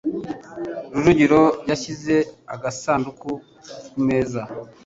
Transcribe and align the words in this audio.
Rujigiro 0.93 1.41
yashyize 1.69 2.15
agasanduku 2.53 3.29
kumeza. 3.91 4.41